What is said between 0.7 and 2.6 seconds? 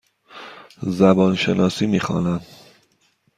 زبان شناسی می خوانم.